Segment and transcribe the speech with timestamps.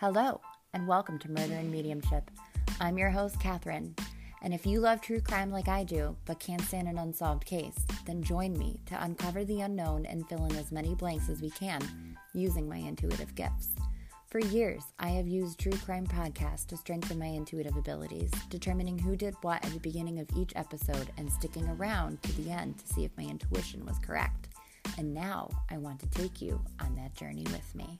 [0.00, 0.40] Hello,
[0.74, 2.30] and welcome to Murder and Mediumship.
[2.80, 3.96] I'm your host, Catherine.
[4.42, 7.74] And if you love true crime like I do, but can't stand an unsolved case,
[8.06, 11.50] then join me to uncover the unknown and fill in as many blanks as we
[11.50, 11.82] can
[12.32, 13.70] using my intuitive gifts.
[14.28, 19.16] For years, I have used true crime podcasts to strengthen my intuitive abilities, determining who
[19.16, 22.86] did what at the beginning of each episode and sticking around to the end to
[22.86, 24.50] see if my intuition was correct.
[24.96, 27.98] And now I want to take you on that journey with me.